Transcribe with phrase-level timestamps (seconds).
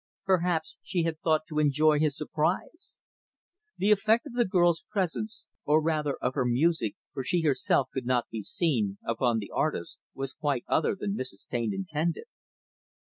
[0.25, 2.97] Perhaps she had thought to enjoy his surprise.
[3.77, 8.07] The effect of the girl's presence or rather of her music, for she, herself, could
[8.07, 11.47] not be seen upon the artist was quite other than Mrs.
[11.47, 12.25] Taine intended.